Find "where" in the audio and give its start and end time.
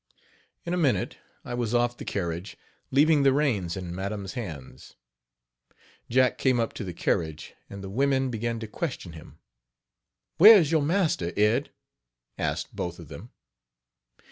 10.39-10.57